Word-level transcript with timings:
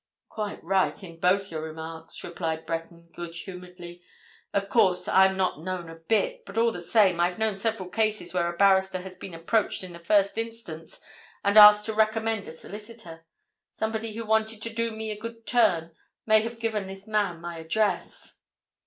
"Quite 0.29 0.63
right—in 0.63 1.19
both 1.19 1.51
your 1.51 1.61
remarks," 1.61 2.23
replied 2.23 2.65
Breton, 2.65 3.09
good 3.15 3.35
humouredly. 3.35 4.01
"Of 4.51 4.67
course, 4.67 5.07
I'm 5.07 5.37
not 5.37 5.59
known 5.61 5.89
a 5.91 5.95
bit, 5.95 6.43
but 6.43 6.57
all 6.57 6.71
the 6.71 6.81
same 6.81 7.19
I've 7.19 7.37
known 7.37 7.55
several 7.55 7.87
cases 7.87 8.33
where 8.33 8.51
a 8.51 8.57
barrister 8.57 9.01
has 9.01 9.15
been 9.15 9.35
approached 9.35 9.83
in 9.83 9.93
the 9.93 9.99
first 9.99 10.39
instance 10.39 11.01
and 11.43 11.55
asked 11.55 11.85
to 11.85 11.93
recommend 11.93 12.47
a 12.47 12.51
solicitor. 12.51 13.27
Somebody 13.69 14.13
who 14.13 14.25
wanted 14.25 14.63
to 14.63 14.73
do 14.73 14.89
me 14.89 15.11
a 15.11 15.19
good 15.19 15.45
turn 15.45 15.91
may 16.25 16.41
have 16.41 16.59
given 16.59 16.87
this 16.87 17.05
man 17.05 17.39
my 17.39 17.59
address." 17.59 18.39